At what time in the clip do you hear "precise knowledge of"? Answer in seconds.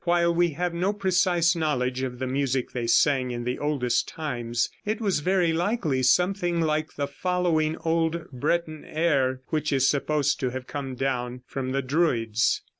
0.93-2.17